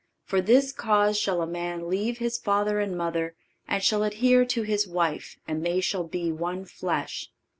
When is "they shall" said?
5.63-6.05